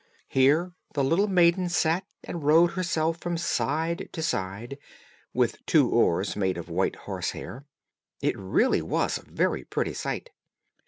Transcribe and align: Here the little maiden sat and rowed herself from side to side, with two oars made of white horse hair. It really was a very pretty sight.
Here 0.29 0.71
the 0.95 1.03
little 1.03 1.27
maiden 1.27 1.69
sat 1.69 2.07
and 2.23 2.43
rowed 2.43 2.71
herself 2.71 3.19
from 3.19 3.37
side 3.37 4.09
to 4.13 4.23
side, 4.23 4.79
with 5.31 5.63
two 5.67 5.87
oars 5.91 6.35
made 6.35 6.57
of 6.57 6.69
white 6.69 6.95
horse 7.05 7.33
hair. 7.33 7.67
It 8.19 8.35
really 8.35 8.81
was 8.81 9.19
a 9.19 9.23
very 9.25 9.63
pretty 9.63 9.93
sight. 9.93 10.31